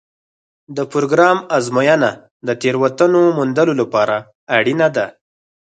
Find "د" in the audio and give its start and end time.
0.77-0.79, 2.47-2.49